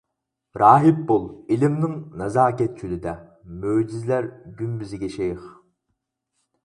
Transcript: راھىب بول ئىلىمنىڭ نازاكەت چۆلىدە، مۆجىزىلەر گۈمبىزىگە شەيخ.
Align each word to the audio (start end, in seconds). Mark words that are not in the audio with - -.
راھىب 0.59 1.01
بول 1.11 1.27
ئىلىمنىڭ 1.55 1.93
نازاكەت 2.21 2.81
چۆلىدە، 2.81 3.15
مۆجىزىلەر 3.67 4.31
گۈمبىزىگە 4.63 5.15
شەيخ. 5.21 5.49